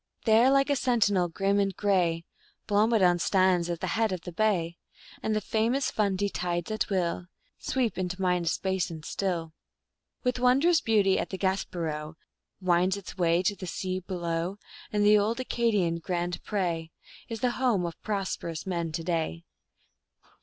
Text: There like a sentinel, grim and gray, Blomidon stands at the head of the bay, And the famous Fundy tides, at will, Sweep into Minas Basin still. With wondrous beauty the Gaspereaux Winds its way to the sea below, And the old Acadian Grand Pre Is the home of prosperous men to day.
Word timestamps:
There 0.25 0.49
like 0.49 0.71
a 0.71 0.75
sentinel, 0.75 1.27
grim 1.29 1.59
and 1.59 1.75
gray, 1.77 2.25
Blomidon 2.65 3.19
stands 3.19 3.69
at 3.69 3.81
the 3.81 3.85
head 3.93 4.11
of 4.11 4.21
the 4.21 4.31
bay, 4.31 4.79
And 5.21 5.35
the 5.35 5.41
famous 5.41 5.91
Fundy 5.91 6.27
tides, 6.27 6.71
at 6.71 6.89
will, 6.89 7.27
Sweep 7.59 7.99
into 7.99 8.19
Minas 8.19 8.57
Basin 8.57 9.03
still. 9.03 9.53
With 10.23 10.39
wondrous 10.39 10.81
beauty 10.81 11.23
the 11.23 11.37
Gaspereaux 11.37 12.15
Winds 12.59 12.97
its 12.97 13.15
way 13.15 13.43
to 13.43 13.55
the 13.55 13.67
sea 13.67 13.99
below, 13.99 14.57
And 14.91 15.05
the 15.05 15.19
old 15.19 15.39
Acadian 15.39 15.99
Grand 15.99 16.43
Pre 16.43 16.91
Is 17.29 17.41
the 17.41 17.51
home 17.61 17.85
of 17.85 18.01
prosperous 18.01 18.65
men 18.65 18.91
to 18.93 19.03
day. 19.03 19.45